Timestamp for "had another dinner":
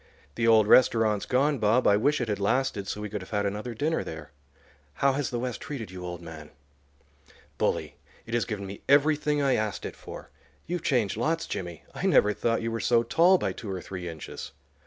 3.29-4.03